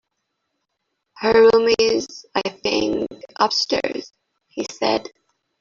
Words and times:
"Her 1.17 1.31
room 1.31 1.75
is, 1.77 2.25
I 2.33 2.49
think, 2.49 3.07
upstairs," 3.39 4.11
he 4.47 4.63
said. 4.63 5.07